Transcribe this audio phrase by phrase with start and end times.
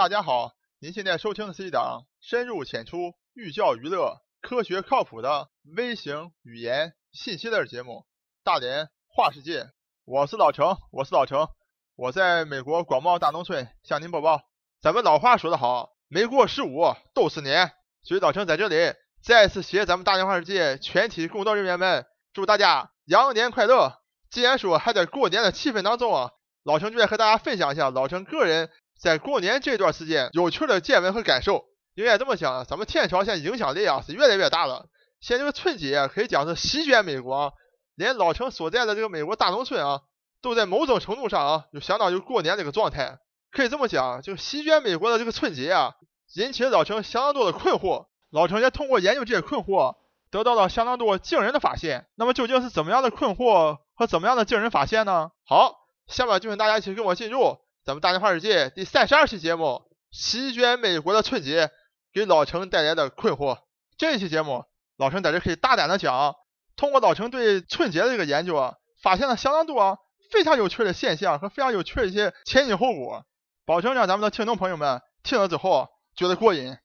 [0.00, 7.92] 大家好，您现在收听的是一档深入浅出、寓教于乐、科学靠谱的微型语言信息类节目
[8.42, 9.64] 《大连话世界》。
[10.06, 11.48] 我是老程，我是老程，
[11.96, 14.40] 我在美国广袤大农村向您播报。
[14.80, 17.70] 咱们老话说得好，没过十五都是年，
[18.02, 24.00] 所以老程在这里再次携咱们大连话世界全体工作人员们，祝大家羊年快乐！
[24.30, 26.30] 既然说还在过年的气氛当中啊，
[26.62, 28.70] 老程就来和大家分享一下老程个人。
[29.00, 31.64] 在过年这段时间，有趣的见闻和感受，
[31.94, 34.86] 应该这么讲，咱们天朝现在影响力啊是越来越大了。
[35.20, 37.54] 现在这个春节可以讲是席卷美国，
[37.94, 40.02] 连老城所在的这个美国大农村啊，
[40.42, 43.18] 都在某种程度上啊，就相当于过年这个状态。
[43.50, 45.94] 可以这么讲，就席卷美国的这个春节啊，
[46.34, 48.06] 引起了老城相当多的困惑。
[48.30, 49.96] 老城也通过研究这些困惑，
[50.30, 52.06] 得到了相当多惊人的发现。
[52.16, 55.30] 那么究竟是怎么样的困惑和怎么样的惊人发现呢？
[55.46, 55.74] 好，
[56.06, 57.56] 下面就请大家一起跟我进入。
[57.82, 61.70] 咱们大连话世界第三十二期节目，席卷美国的春节
[62.12, 63.58] 给老程带来的困惑。
[63.96, 64.64] 这一期节目，
[64.98, 66.34] 老程在这可以大胆的讲，
[66.76, 69.96] 通过老程对春节的这个研究啊，发现了相当多啊
[70.30, 73.24] 非常有趣的现象和非常有趣的一些前因后果，
[73.64, 76.76] 保证让咱们的听众朋友们听了之后觉得过瘾。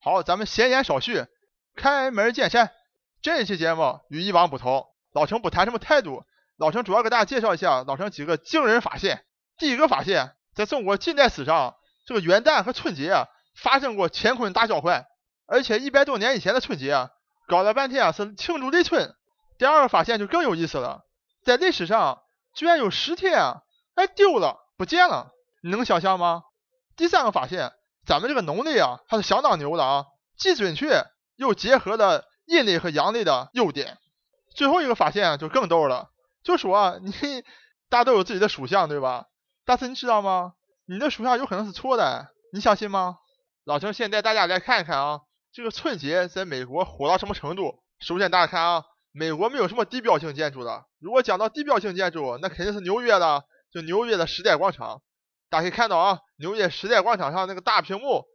[0.00, 1.26] 好，咱们闲言少叙，
[1.74, 2.70] 开门见山。
[3.20, 6.22] 这一期节目与以往不同，老程不谈什么态度，
[6.56, 9.24] 老程主要给大家介绍一下老程几个惊人发现。
[9.58, 10.36] 第一个发现。
[10.54, 11.74] 在中国近代史上，
[12.06, 15.04] 这个元旦和春节啊发生过乾坤大交换，
[15.46, 17.10] 而且一百多年以前的春节啊，
[17.48, 19.14] 搞了半天啊是庆祝立春。
[19.58, 21.02] 第二个发现就更有意思了，
[21.44, 22.22] 在历史上
[22.54, 23.62] 居然有十天啊
[23.94, 25.30] 哎丢了不见了，
[25.62, 26.42] 你能想象吗？
[26.96, 27.72] 第三个发现，
[28.06, 31.04] 咱们这个农历啊它是相当牛的啊，既准确
[31.36, 33.98] 又结合了阴历和阳历的优点。
[34.54, 36.10] 最后一个发现就更逗了，
[36.44, 37.12] 就说你
[37.90, 39.26] 大家都有自己的属相对吧？
[39.64, 40.54] 但是你知道吗？
[40.86, 43.18] 你的属相有可能是错的，你相信吗？
[43.64, 45.20] 老陈先带大家来看一看啊，
[45.52, 47.82] 这个春节在美国火到什么程度？
[47.98, 50.84] 首先大家看啊，美国没有什么地标性建筑的。
[50.98, 55.00] 如果讲到地标性建筑，那肯定是纽约的，就纽约的时代广场。
[55.48, 58.26] 大家可以看到啊，纽约时代广场上那个大屏幕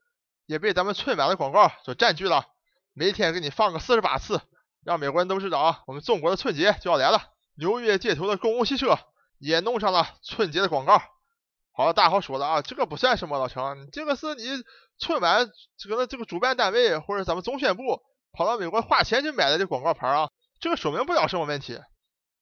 [0.47, 2.45] 也被咱们春晚的广告所占据了，
[2.93, 4.41] 每天给你放个四十八次，
[4.83, 7.21] 让美国人都知道啊，我们中国的春节就要来了。
[7.55, 8.97] 纽约街头的公共汽车
[9.37, 10.99] 也弄上了春节的广告。
[11.71, 14.43] 好，大家好说了啊，这个不算什么，老程，这个是你
[14.99, 18.01] 春晚这个这个主办单位或者咱们中宣部
[18.33, 21.79] 跑到美国花钱去买的这广告牌啊，这个说明不了什么问题。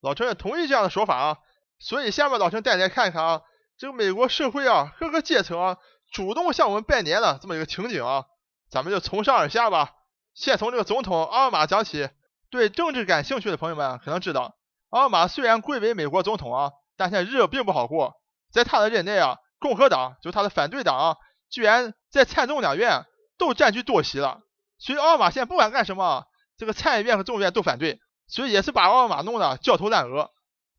[0.01, 1.38] 老陈也同意这样的说法啊，
[1.77, 3.41] 所以下面老陈带你来看一看啊，
[3.77, 5.77] 这个美国社会啊各个阶层啊
[6.11, 8.25] 主动向我们拜年的这么一个情景啊，
[8.71, 9.91] 咱们就从上而下吧，
[10.33, 12.09] 先从这个总统奥巴马讲起。
[12.49, 14.55] 对政治感兴趣的朋友们可能知道，
[14.89, 18.13] 奥巴马虽然贵为美国总统啊，但现在日子并不好过。
[18.52, 21.18] 在他的任内啊，共和党就他的反对党，
[21.50, 23.06] 居然在参众两院
[23.38, 24.40] 都占据多席了。
[24.80, 26.25] 所以奥巴马现在不管干什么，
[26.57, 30.31] 这个参议院和众议院都反对，所以也是把奥巴马弄得焦头烂额。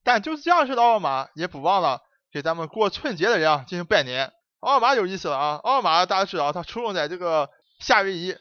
[0.05, 2.01] 但就是这样式的奥巴马，也不忘了
[2.33, 4.33] 给咱们过春节的人啊进行拜年。
[4.61, 8.37] 奥巴马有意思了啊，奥巴马大家知道他出生在这个夏威夷，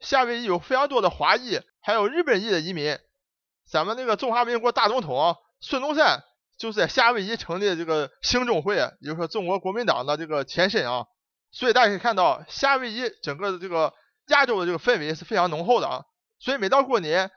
[0.00, 2.98] 夏威夷有非常多的华裔，还有日本裔的移民。
[3.66, 6.24] 咱们那个中华民国大总统孙中山。
[6.58, 11.06] 就是在夏威夷成立这个兴中会，也就是说中国国民党的这个前身啊，
[11.52, 13.94] 所以大家可以看到夏威夷整个的这个
[14.26, 16.02] 亚洲的这个氛围是非常浓厚的啊，
[16.40, 17.30] 所以每到过年，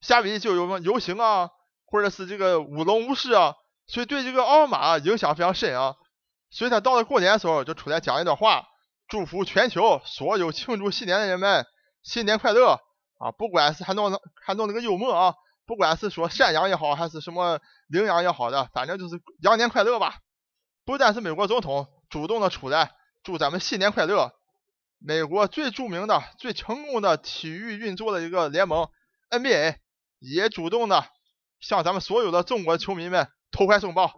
[0.00, 1.50] 夏威夷就有游行啊，
[1.84, 3.54] 或者是这个舞龙舞狮啊，
[3.86, 5.94] 所以对这个奥巴马影响非常深啊，
[6.50, 8.64] 所以他到了过年的时候就出来讲一段话，
[9.06, 11.66] 祝福全球所有庆祝新年的人们
[12.02, 12.80] 新年快乐
[13.18, 15.34] 啊，不管是还弄还弄那个幽默啊。
[15.72, 20.16] 不管是说山羊也好，还是什么羚羊也好的，反正就是羊年快乐吧。
[20.84, 22.90] 不但是美国总统主动的出来
[23.22, 24.32] 祝咱们新年快乐，
[24.98, 28.90] 美国最著名的、最成功的体育运作的一个联盟
[29.30, 29.76] NBA
[30.18, 31.06] 也主动的
[31.58, 34.12] 向咱们所有的中国球迷们投怀送抱，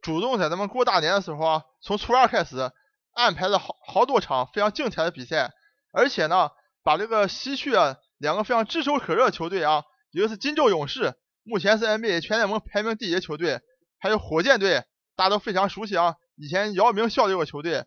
[0.00, 2.72] 主动在咱们过大年的时候啊，从初二开始
[3.12, 5.52] 安排了好好多场非常精彩的比赛，
[5.92, 6.52] 而且呢，
[6.82, 9.84] 把这个西区啊两个非常炙手可热的球队啊。
[10.16, 13.60] 一个是金州勇士，目前是 NBA 全联盟排名第一的球队，
[13.98, 14.82] 还有火箭队，
[15.14, 16.14] 大家都非常熟悉啊。
[16.36, 17.84] 以前姚明效力过球队，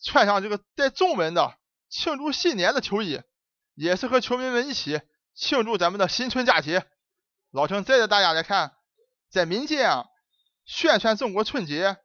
[0.00, 1.58] 穿上这个带中文的
[1.90, 3.20] 庆祝新年的球衣，
[3.74, 5.00] 也是和球迷们一起
[5.34, 6.86] 庆祝咱们的新春佳节。
[7.50, 8.70] 老陈再带大家来看，
[9.28, 10.06] 在民间啊，
[10.64, 11.96] 宣传中国春节、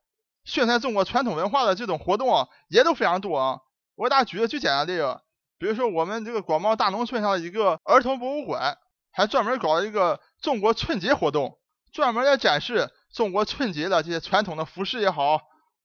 [0.45, 3.59] 宣传中国传统文化的这种活动啊，也都非常多啊。
[3.93, 5.21] 我给大家举个最简单的例子，
[5.59, 8.75] 比如说我们这个广袤大农村上的一个儿童博物馆。
[9.11, 11.57] 还专门搞了一个中国春节活动，
[11.91, 15.41] 专门来展示中国春节的这些传统的服饰也好，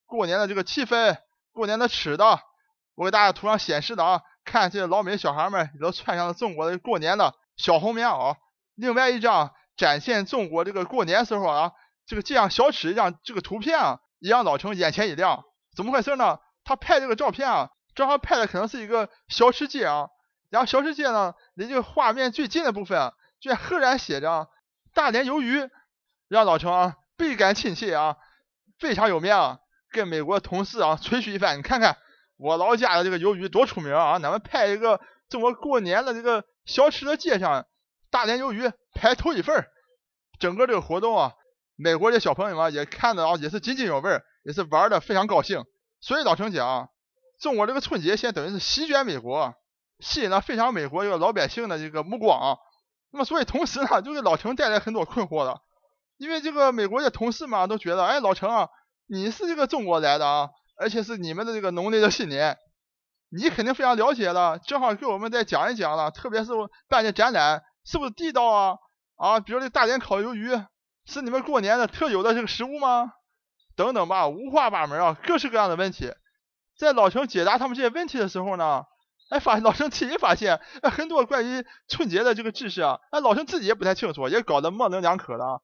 [0.07, 1.17] 过年的这个气氛，
[1.53, 2.41] 过年的吃的，
[2.95, 8.37] 我给大家图上显示的啊，看这些老美小孩们也都穿上了中国的过年的小红棉袄。
[8.75, 11.73] 另外一张展现中国这个过年时候啊，
[12.07, 15.45] 这个就像小吃一样，这个图片啊，也让老陈眼前一亮。
[15.77, 16.39] 怎么回事呢？
[16.65, 20.09] 他拍这个照片啊，正好拍的可能是一个小吃街啊。
[20.55, 24.49] 然后小吃街呢，离这个画面最近的部分，居然赫然写着
[24.95, 25.69] “大连鱿鱼”，
[26.31, 28.19] 让老陈啊倍感亲切啊，
[28.79, 29.59] 非常有面啊，
[29.91, 31.59] 跟美国同事啊吹嘘一番。
[31.59, 31.97] 你看看
[32.37, 34.21] 我老家的这个鱿鱼多出名啊！
[34.21, 37.67] 咱们拍一个中国过年的这个小吃的街上，
[38.13, 39.67] 大连鱿鱼排头一份
[40.39, 41.33] 整个这个活动啊，
[41.75, 45.65] 美国的小朋友们也看的啊，也是津津有味，也是玩的非常高兴。
[46.01, 46.91] 所以老陈讲，
[47.41, 49.53] 中国这个春节现在等于是席卷美国。
[50.01, 52.59] 吸引了非常美国一个老百姓的这个目光啊，
[53.11, 55.63] 那么所以同时呢，就给老陈带来很多困惑了，
[56.17, 58.69] 因为这个美国的同事嘛都觉得，哎，老陈啊，
[59.07, 62.59] 你是这个中国来的啊，而且是你们的这个农历的新年，
[63.31, 66.51] 你肯定非常了解了，正好给我们再讲一讲了，特别是
[66.89, 68.77] 办的展览是不是地道啊？
[69.17, 70.51] 啊，比如这大连烤鱿鱼
[71.07, 73.13] 是你们过年的特有的这个食物吗？
[73.77, 76.13] 等等吧，五花八门啊，各式各样的问题，
[76.77, 78.85] 在老陈解答他们这些问题的时候呢。
[79.35, 85.61] 哎，发老陈自己发现，很多关于春节的这个知识啊，哎，老陈自己也不太清楚，也搞得模棱两可的。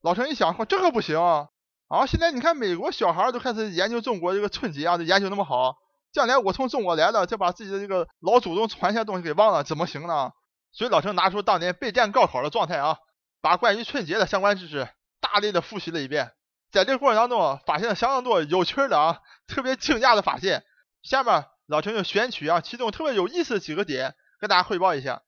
[0.00, 1.48] 老陈一想，这可不行啊！
[1.88, 5.76] 啊现在你看美国小孩都开始研究中国这个春节啊，都研究那么好，
[6.14, 10.30] 将来我从中国来了，再把自己的这个老祖宗传下东西给忘了，怎么行呢？
[10.72, 12.96] 所以老陈拿出当年备战高考的状态啊，
[13.42, 14.88] 把关于春节的相关知识
[15.20, 16.32] 大力的复习了一遍。
[16.72, 20.64] 在这个过程当中，发现了相当多有趣的啊，特别惊讶的发现。
[21.02, 21.44] 下面。
[21.70, 25.22] 老陈就选取啊，其中特别有意思的几个点，跟大家汇报一下。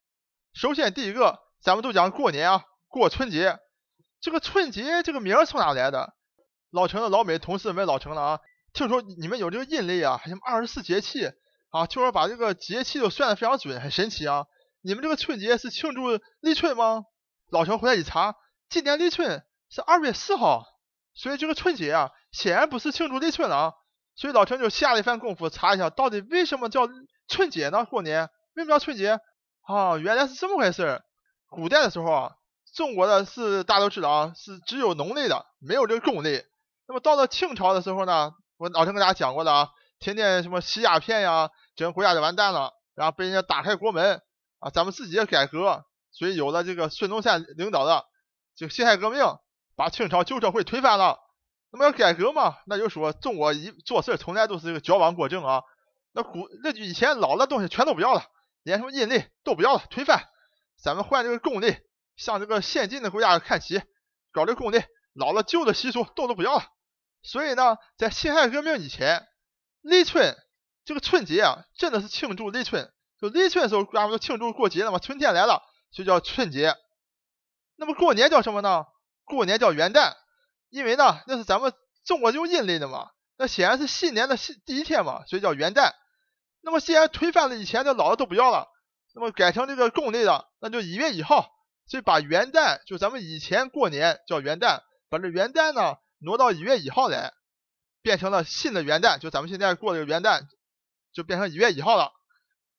[0.52, 3.60] 首先，第一个，咱们都讲过年啊，过春节。
[4.20, 6.14] 这个春节这个名儿从哪来的？
[6.72, 8.40] 老陈的老美同事问老陈了啊，
[8.72, 11.30] 听说你们有这个阴历啊，什么二十四节气
[11.70, 14.46] 啊，听说把这个节气都算的非常准，很神奇啊。
[14.80, 17.04] 你们这个春节是庆祝立春吗？
[17.52, 18.34] 老陈回来一查，
[18.68, 20.66] 今年立春是二月四号，
[21.14, 23.76] 所以这个春节啊，显然不是庆祝立春了。
[24.14, 26.88] 所以老陈就下了一番功夫查一下，到底为什么叫
[27.28, 27.84] 春节呢？
[27.84, 29.18] 过年为什么叫春节？
[29.62, 31.02] 啊，原来是这么回事。
[31.48, 32.32] 古代的时候啊，
[32.74, 36.42] 中国的是大家都知道啊，是只有农历的，没有这个公历。
[36.86, 39.68] 那么到了清朝的时候呢，我老陈跟大家讲过的啊，
[39.98, 44.20] 天天什么吸鸦片呀，整个国家就完蛋了，然后被人家打开国门
[44.58, 48.04] 啊，咱们自己也改革，所以有了这个孙中山领导的
[48.56, 49.24] 这个辛亥革命，
[49.74, 51.18] 把清朝旧社会推翻了。
[51.72, 55.62] 那么要改革嘛，那就说中国一做事从来都是这个矫枉过正啊。
[56.12, 58.22] 那古那以前老的东西全都不要了，
[58.62, 60.28] 连什么阴历都不要了，推翻，
[60.78, 61.74] 咱们换这个公历，
[62.14, 63.80] 向这个先进的国家看齐，
[64.32, 64.82] 搞这个公历，
[65.14, 66.64] 老了旧的习俗都都不要了。
[67.22, 69.26] 所以呢，在辛亥革命以前，
[69.80, 70.36] 立春
[70.84, 76.74] 这个春节啊，真的是庆祝立春，就立春的时候，咱们都庆祝过节了嘛，春天来了，就叫春节。
[77.76, 78.84] 那么过年叫什么呢？
[79.24, 80.20] 过年叫元旦。
[80.72, 81.70] 因为呢，那是咱们
[82.02, 85.92] 中国用阴历的嘛，那显然是新年的第一天嘛，所以叫元旦。
[86.62, 88.68] 那么既然推翻了以前的老的都不要了，
[89.14, 91.50] 那么改成这个公历的，那就一月一号，
[91.86, 94.80] 所以把元旦就咱们以前过年叫元旦，
[95.10, 97.34] 把这元旦呢挪到一月一号来，
[98.00, 100.40] 变成了新的元旦，就咱们现在过这个元旦
[101.12, 102.12] 就变成一月一号了。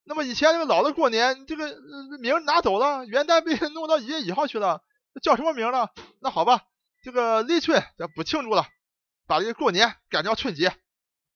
[0.03, 1.77] 那么以前这个老的过年这个
[2.19, 4.81] 名拿走了，元旦被弄到一月一号去了，
[5.21, 5.89] 叫什么名呢？
[6.19, 6.63] 那好吧。
[7.03, 8.65] 这个立春咱不庆祝了，
[9.27, 10.73] 把这个过年改叫春节。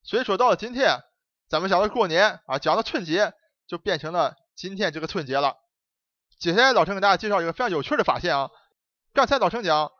[0.01, 1.01] 所以说到了今天，
[1.49, 3.33] 咱们讲的过年啊，讲的春节
[3.67, 5.57] 就变成了今天这个春节了。
[6.39, 8.49] 接下来老陈给大家介绍一个非常有趣的发现啊。
[9.13, 9.91] 刚才老陈讲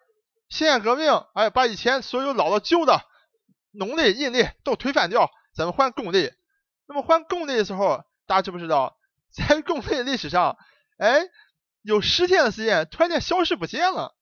[0.47, 3.01] 辛亥革命，哎，把以前所有老的旧的
[3.71, 6.31] 农历、阴历都推翻掉，咱们换公历。
[6.88, 8.97] 那么换公历的时候，大家知不知道，
[9.33, 10.57] 在公历历史上，
[10.97, 11.25] 哎，
[11.81, 14.15] 有十天的时间突然间消失不见了。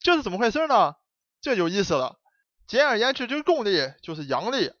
[0.00, 0.94] 这是怎么回事呢？
[1.40, 2.16] 这有意思了。
[2.66, 4.72] 简而言之，这个公历就是阳历。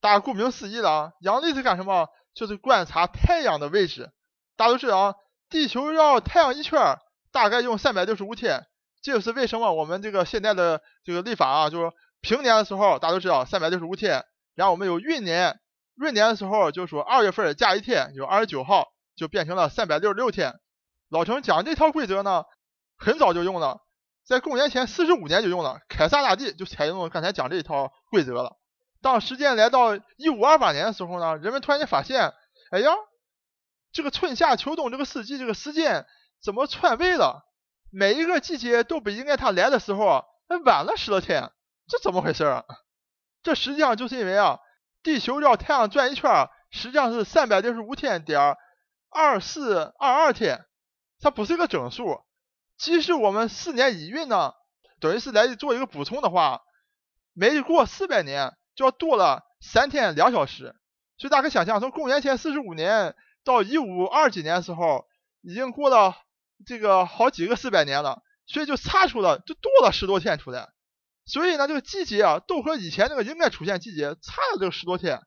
[0.00, 2.08] 大家顾名思义了啊，阳历是干什么？
[2.34, 4.12] 就是观察太阳的位置。
[4.56, 5.14] 大家都知道啊，
[5.48, 6.98] 地球绕太阳一圈
[7.32, 8.66] 大概用三百六十五天。
[9.02, 15.58] 这就是为什么我们这个现在的这个历法啊，就是平年的时候大家都知道三百六十五天，然后我们有闰年，
[15.94, 20.54] 闰年的时候就说二月份加一天，有二十九号，就变成了三百六十六天。
[21.08, 22.44] 老陈讲这套规则呢，
[22.98, 23.80] 很早就用了。
[24.26, 28.56] 在公元前四十五年就用了，凯撒大帝就采用了刚才讲这一套规则了。
[29.00, 32.32] 当时间来到一五二八年的时候呢，人们突然间发现，
[32.72, 32.90] 哎呀，
[33.92, 36.06] 这个春夏秋冬这个四季这个时间
[36.42, 37.46] 怎么篡位了？
[37.92, 41.52] 每一个季节都比应该它来的时候还晚了十多天，
[41.86, 42.64] 这怎么回事啊？
[43.44, 44.58] 这实际上就是因为啊，
[45.04, 48.56] 地球绕太阳转一圈实际上是三百六十五天点
[49.08, 50.66] 二四二二天，
[51.20, 52.25] 它不是一个整数。
[52.78, 54.52] 即使我们四年一运呢，
[55.00, 56.62] 等于是来做一个补充的话，
[57.32, 60.74] 每过四百年就要多了三天两小时。
[61.18, 63.14] 所以大家可以想象，从公元前四十五年
[63.44, 65.06] 到一五二几年的时候，
[65.40, 66.14] 已经过了
[66.66, 70.68] 这个好几个四百年了，所以就差出了就多了十多天出来。
[71.24, 75.22] 所以呢，这个季节啊，都和以前那个应该出现季节差了这个十多天。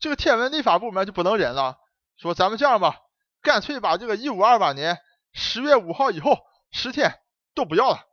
[0.00, 1.76] 这个天文历法部门就不能忍了，
[2.16, 2.96] 说咱们这样吧，
[3.40, 4.98] 干脆把这个一五二八年
[5.32, 6.38] 十月五号以后
[6.70, 7.20] 十天
[7.54, 8.06] 都不要了，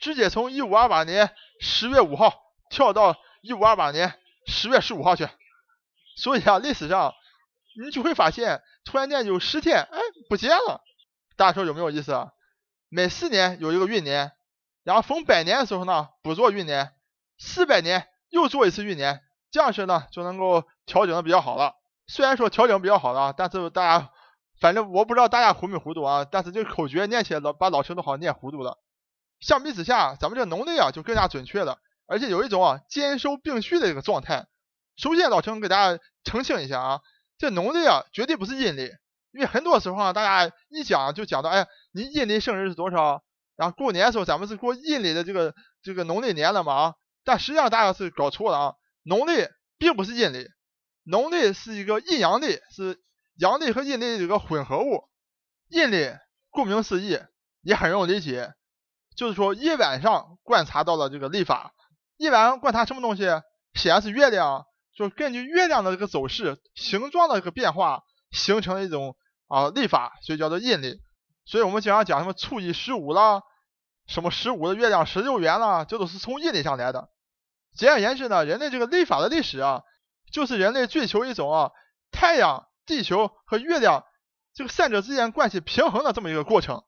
[0.00, 2.34] 直接从一五二八年十月五号
[2.70, 5.28] 跳到一五二八年十月十五号去。
[6.16, 7.14] 所以啊，历史上
[7.82, 10.82] 你就会发现，突然间有十天，哎，不见了。
[11.36, 12.12] 大家说有没有意思？
[12.12, 12.32] 啊？
[12.88, 14.32] 每四年有一个运年，
[14.84, 16.94] 然后逢百年的时候呢，不做运年，
[17.38, 21.74] 四百年又做一次运年，这样式呢就能够调整的比较好了。
[22.06, 24.10] 虽然说调整比较好了，但是大家，
[24.62, 26.24] 反正我不知道大家糊没糊涂啊。
[26.24, 28.78] 但是这个口诀念起来老把老师都好像念糊涂了。
[29.40, 34.46] 相比之下，咱们这农历啊就更加准确了，而且有一种啊兼收并蓄的一个状态。
[34.96, 37.00] 首先，老陈给大家澄清一下啊，
[37.38, 38.84] 这农历啊绝对不是阴历，
[39.32, 43.24] 因为很多时候啊，大家一讲就讲到，哎，你阴历生日是多少？
[43.56, 46.94] 然后过年的时候咱们是过阴历的这个这个农历年了嘛啊？
[47.24, 50.46] 但实际上大家是搞错了啊，农历并不是阴历，
[51.02, 53.00] 农历是一个阴阳历，是
[53.42, 55.08] 阳历和阴历的一个混合物。
[55.68, 56.12] 阴历
[56.50, 57.18] 顾名思义
[57.60, 58.52] 也很容易理解，
[59.16, 61.72] 就是说一晚上观察到了这个历法，
[62.18, 63.24] 一晚上观察什么东西？
[63.74, 64.64] 显然是月亮。
[64.94, 69.16] 就根据月亮的这个走势、形状的这个变化，形成一种
[69.48, 71.00] 啊历法，所以叫做阴历。
[71.46, 73.42] 所以我们经常讲什么初一十五啦，
[74.06, 77.08] 什么十五的月亮十六圆啦，这都是从阴历上来的。
[77.74, 79.82] 简而言之呢，人类这个历法的历史啊，
[80.30, 81.70] 就是人类追求一种啊
[82.12, 84.04] 太阳、地球和月亮
[84.54, 86.84] 这个三者之间关系平衡的这么一个过程。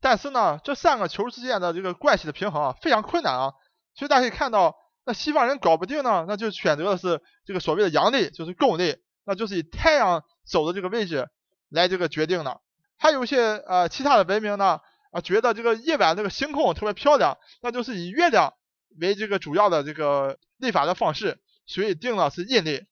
[0.00, 3.52] 但是呢，这三个球之间的这个关系的平衡啊，非常困难啊。
[3.94, 4.76] 所以大家可以看到。
[5.08, 11.28] 那西方人搞不定呢，那就选择的是这个所谓的阳历，就是公历，那就是以太阳走的这个位置
[11.68, 12.60] 来这个决定的。
[12.96, 14.80] 还有一些呃其他的文明呢，
[15.12, 18.54] 啊觉得这个夜晚这个星空特别漂亮，那就是以月亮
[19.00, 22.84] 为这个主要的这个历法的方式，所以定了是阴历。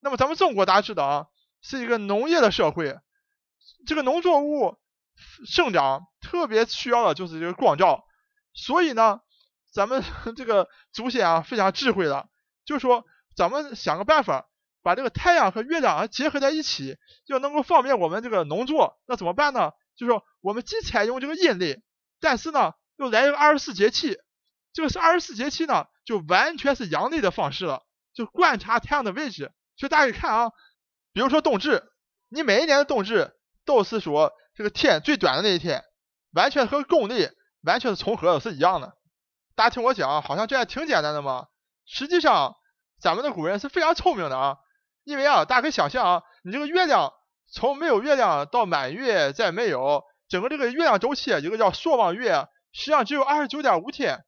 [0.00, 1.26] 那么咱们中国大家知道啊，
[1.68, 2.96] 是一个农业的社会，
[3.86, 4.78] 这个农作物
[5.46, 8.04] 生长特别需要的就是这个光照，
[8.54, 9.20] 所以呢。
[9.72, 10.02] 咱们
[10.34, 12.30] 这个祖先啊，非常智慧的，
[12.64, 13.04] 就说，
[13.36, 14.48] 咱们想个办法，
[14.82, 16.96] 把这个太阳和月亮结合在一起，
[17.26, 18.98] 就能够方便我们这个农作。
[19.06, 19.72] 那怎么办呢？
[19.94, 21.82] 就是说，我们既采用这个阴历，
[22.20, 24.16] 但是呢，又来一个二十四节气。
[24.72, 27.82] 这个是二十四节气呢，就完全是阳历的方式了，
[28.14, 29.52] 就观察太阳的位置。
[29.76, 30.52] 所以大家看啊，
[31.16, 31.82] 比如说冬至，
[32.28, 33.32] 你每一年的冬至
[33.64, 35.82] 都是说这个天最短的那一天，
[36.34, 37.30] 完全和公历
[37.62, 38.92] 完全是重合的，是一样的。
[39.54, 41.46] 大家听我讲，好像这还挺简单的嘛。
[41.86, 42.54] 实际上，
[43.00, 44.58] 咱们的古人是非常聪明的啊。
[45.04, 47.10] 因为啊，大家可以想象啊，你这个月亮
[47.50, 54.22] 从没有月亮到满月再没有，整个这个月亮周期，一个叫朔望月，实际上只有二十九点五天。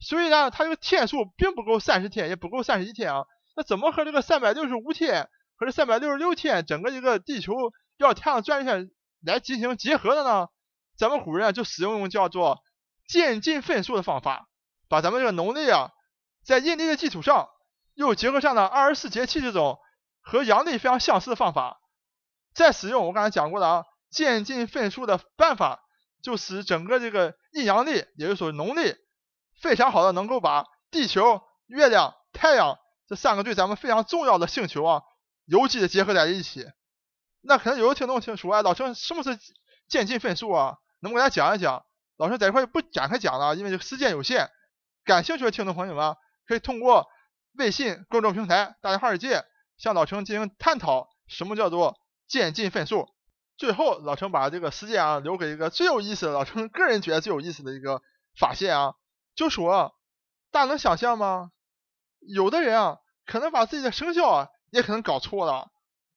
[0.00, 3.26] 所以呢，它这个天数并不够三十天，也不够三十一天啊。
[3.54, 7.54] 那怎么和这个三百六十五天和这三百六十六天整个一个地球
[7.96, 8.90] 绕太阳转一圈
[9.24, 10.48] 来进行结合的呢？
[10.96, 12.62] 咱们古人啊就使用叫做
[13.08, 14.48] 渐进分数的方法。
[14.88, 15.90] 把咱们这个农历啊，
[16.44, 17.48] 在阴历的基础上，
[17.94, 19.78] 又结合上了二十四节气这种
[20.20, 21.80] 和阳历非常相似的方法，
[22.54, 25.80] 再使用我刚才讲过的啊渐进分数的办法，
[26.22, 28.94] 就使整个这个阴阳历，也就是说农历，
[29.62, 32.78] 非常好的能够把地球、月亮、太阳
[33.08, 35.02] 这三个对咱们非常重要的星球啊，
[35.44, 36.66] 有机的结合在一起。
[37.40, 39.38] 那可能有的听众听说，哎，老陈什么是
[39.88, 40.78] 渐进分数啊？
[41.00, 41.84] 能不能给大家讲一讲？
[42.16, 44.50] 老陈在这块不展开讲了，因为这个时间有限。
[45.04, 47.08] 感兴趣的听众朋友们，可以通过
[47.54, 49.44] 微信公众平台“大家华尔街”
[49.76, 53.08] 向老程进行探讨什么叫做渐进分数。
[53.56, 58.00] 最后，老程把这个时间啊留给一个最有意思的，老程个人觉得最有意思的一个
[58.38, 58.94] 发现啊，
[59.34, 59.96] 就说
[60.52, 61.50] 大家能想象吗？
[62.20, 65.70] 有的人啊，可能把自己的生肖啊也可能搞错了，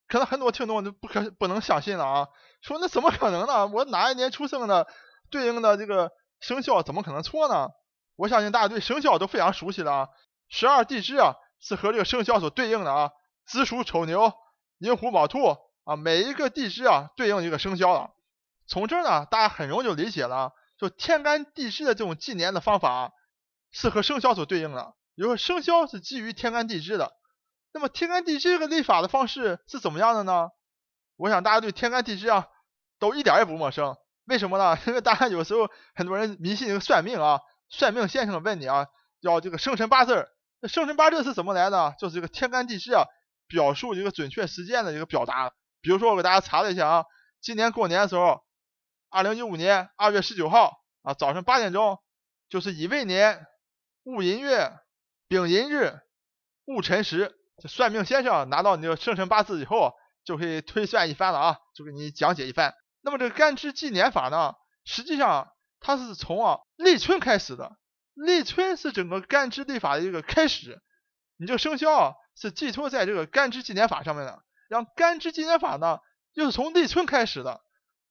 [0.08, 2.28] 可能很多听众都不可不能相信了啊，
[2.62, 3.68] 说那怎么可能呢？
[3.68, 4.88] 我哪一年出生的
[5.30, 7.68] 对应的这个生肖怎么可能错呢？
[8.16, 10.10] 我相信大家对生肖都非常熟悉了啊，
[10.48, 13.12] 十二地支啊是和这个生肖所对应的啊，
[13.46, 14.32] 子鼠丑牛
[14.78, 18.12] 寅虎卯兔啊，每一个地支啊对应一个生肖了。
[18.68, 23.12] 从这儿呢，大家很容易就理解了，就天干地支的这种纪年的方法
[23.70, 27.12] 是和生肖所对应的，因为生肖是基于天干地支的。
[27.76, 30.50] 那么天干地支这个历法的方式是怎么样的呢？
[31.18, 32.48] 我想大家对天干地支啊
[33.00, 33.98] 都一点也不陌生。
[34.24, 34.80] 为什么呢？
[34.88, 38.88] 因为大家有时候很多人迷信这个算命啊，算命先生问你啊，
[39.20, 40.30] 要这个生辰八字儿。
[40.62, 41.96] 那生辰八字是怎么来的？
[42.00, 43.04] 就是这个天干地支啊，
[43.46, 45.52] 表述一个准确时间的一个表达。
[45.82, 47.06] 比如说我给大家查了一下啊，
[47.42, 48.42] 今年过年的时候，
[49.10, 52.00] 二零一五年二月十九号啊早上八点钟，
[52.48, 53.46] 就是乙未年
[54.04, 54.72] 戊寅月
[55.28, 56.00] 丙寅日
[56.64, 57.36] 戊辰时。
[57.62, 59.94] 这算命先生拿到你的生辰八字以后，
[60.26, 62.76] 就可以推算一番了啊，就给你讲解一番。
[63.02, 67.78] 那么这个干支纪年法呢，实际上它是从啊立春开始的，
[68.14, 70.82] 立春是整个干支历法的一个开始。
[71.38, 76.00] 你这个生肖啊是寄托在这个干支纪年法上面的，然后干支纪年法呢
[76.34, 77.62] 又是从立春开始的。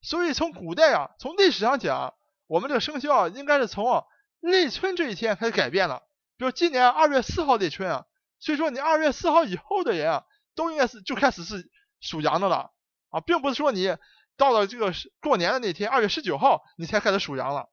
[0.01, 2.15] 所以从古代啊，从历史上讲，
[2.47, 4.03] 我们这个生肖啊应该是从
[4.39, 6.01] 立春这一天开始改变了。
[6.37, 8.05] 比如今年二月四号立春啊。
[8.39, 10.23] 所以说，你二月四号以后的人啊，
[10.55, 12.71] 都应该是就开始是属羊的了
[13.09, 13.95] 啊，并不是说你
[14.37, 17.69] 到了这个过年的那天，二月十九号你才开始属羊了。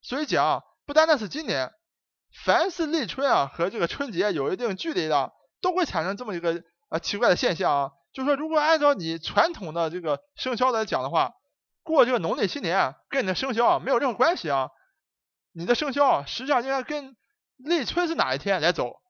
[0.00, 1.72] 所以讲，不单单是今年，
[2.44, 7.90] 凡是立春啊和这个春节有一定距离的，都会产生这么一个啊奇怪的现象啊。
[8.12, 11.34] 就是说，如果按照你传统的这个生肖来讲的话，
[11.82, 14.70] 过这个农历新年跟你的生肖啊没有任何关系啊。
[15.52, 17.16] 你的生肖啊实际上应该跟
[17.56, 19.00] 立春是哪一天来走。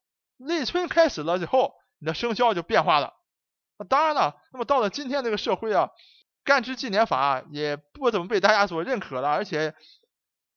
[0.45, 3.13] 立春开始了以后，你的生肖就变化了。
[3.89, 5.89] 当然了，那么到了今天这个社会啊，
[6.43, 9.73] 干支纪年法也不怎么被大家所认可了，而且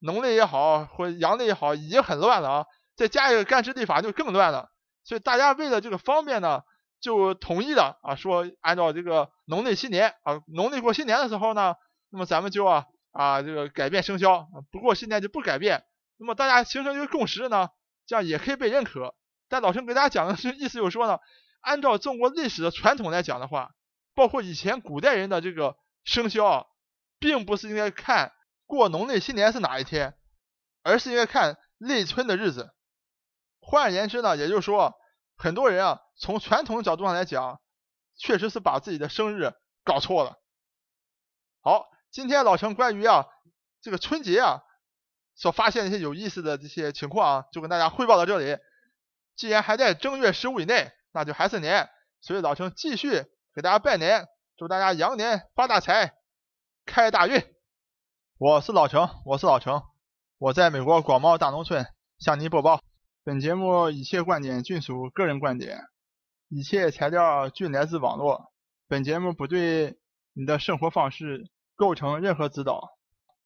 [0.01, 2.67] 农历也好或阳历也好，已经很乱了啊。
[2.97, 4.71] 再加一个干支历法就更乱了。
[5.05, 6.63] 所以大家为了这个方便呢，
[7.01, 11.75] 就统一的啊说按照这个农历新年啊，农历过新年的时候呢，
[12.11, 15.85] 那么咱们就啊啊这个改变生肖，不过新年就不改变。
[16.19, 17.71] 那么大家形成一个共识呢，
[18.07, 19.15] 这样也可以被认可。
[19.55, 21.21] 但老陈给大家讲的是意思就是说呢，
[21.61, 23.71] 按照中国历史的传统来讲的话，
[24.13, 26.65] 包括以前古代人的这个生肖啊，
[27.21, 28.33] 并不是应该看
[28.67, 30.19] 过农历新年是哪一天，
[30.83, 32.75] 而是应该看立春的日子。
[33.61, 34.93] 换而言之呢，也就是说，
[35.37, 37.61] 很多人啊，从传统角度上来讲，
[38.19, 39.53] 确实是把自己的生日
[39.85, 40.41] 搞错了。
[41.61, 43.27] 好，今天老陈关于啊
[43.81, 44.63] 这个春节啊
[45.37, 48.59] 所发现一些有意思的这些情况啊，就跟大家汇报到这里。
[49.37, 51.89] 既然还在正月十五以内，那就还是年，
[52.21, 56.15] 所以老陈继续给大家拜年，祝大家羊年发大财，
[56.87, 57.43] 开大运。
[58.39, 59.83] 我是老程，我是老程，
[60.39, 61.87] 我在美国广袤大农村
[62.19, 62.81] 向您播报。
[63.25, 65.81] 本节目一切观点均属个人观点，
[66.49, 68.53] 一切材料均来自网络。
[68.87, 69.99] 本节目不对
[70.35, 72.91] 你的生活方式构成任何指导。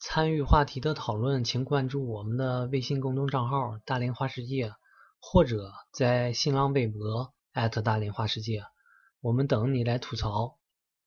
[0.00, 4.72] 参与话题的讨论，请关注我们的微信公众账号“大连花世界”。
[5.20, 7.34] 或者在新浪微博
[7.82, 8.64] 大连花世界，
[9.20, 10.58] 我们等你来吐槽。